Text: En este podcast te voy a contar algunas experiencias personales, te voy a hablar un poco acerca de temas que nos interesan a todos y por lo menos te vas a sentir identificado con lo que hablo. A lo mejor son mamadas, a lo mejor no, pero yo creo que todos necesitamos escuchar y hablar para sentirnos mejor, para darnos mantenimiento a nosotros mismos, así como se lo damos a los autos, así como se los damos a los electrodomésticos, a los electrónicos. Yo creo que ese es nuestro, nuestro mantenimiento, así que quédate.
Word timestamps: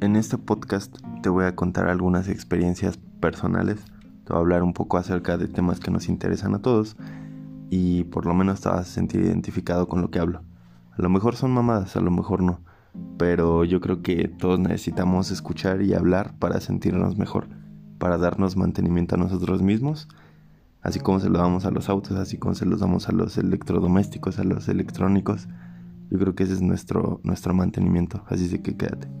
En 0.00 0.14
este 0.14 0.38
podcast 0.38 0.96
te 1.22 1.28
voy 1.28 1.44
a 1.44 1.56
contar 1.56 1.88
algunas 1.88 2.28
experiencias 2.28 2.96
personales, 3.18 3.84
te 4.24 4.32
voy 4.32 4.36
a 4.36 4.38
hablar 4.38 4.62
un 4.62 4.72
poco 4.72 4.96
acerca 4.96 5.36
de 5.36 5.48
temas 5.48 5.80
que 5.80 5.90
nos 5.90 6.08
interesan 6.08 6.54
a 6.54 6.62
todos 6.62 6.96
y 7.68 8.04
por 8.04 8.24
lo 8.24 8.32
menos 8.32 8.60
te 8.60 8.68
vas 8.68 8.78
a 8.78 8.84
sentir 8.84 9.22
identificado 9.22 9.88
con 9.88 10.00
lo 10.00 10.12
que 10.12 10.20
hablo. 10.20 10.42
A 10.96 11.02
lo 11.02 11.08
mejor 11.10 11.34
son 11.34 11.50
mamadas, 11.50 11.96
a 11.96 12.00
lo 12.00 12.12
mejor 12.12 12.44
no, 12.44 12.60
pero 13.18 13.64
yo 13.64 13.80
creo 13.80 14.00
que 14.00 14.28
todos 14.28 14.60
necesitamos 14.60 15.32
escuchar 15.32 15.82
y 15.82 15.94
hablar 15.94 16.38
para 16.38 16.60
sentirnos 16.60 17.18
mejor, 17.18 17.48
para 17.98 18.18
darnos 18.18 18.56
mantenimiento 18.56 19.16
a 19.16 19.18
nosotros 19.18 19.62
mismos, 19.62 20.06
así 20.80 21.00
como 21.00 21.18
se 21.18 21.28
lo 21.28 21.40
damos 21.40 21.64
a 21.64 21.72
los 21.72 21.88
autos, 21.88 22.16
así 22.18 22.38
como 22.38 22.54
se 22.54 22.66
los 22.66 22.78
damos 22.78 23.08
a 23.08 23.12
los 23.12 23.36
electrodomésticos, 23.36 24.38
a 24.38 24.44
los 24.44 24.68
electrónicos. 24.68 25.48
Yo 26.08 26.20
creo 26.20 26.36
que 26.36 26.44
ese 26.44 26.52
es 26.52 26.62
nuestro, 26.62 27.20
nuestro 27.24 27.52
mantenimiento, 27.52 28.22
así 28.28 28.48
que 28.60 28.76
quédate. 28.76 29.17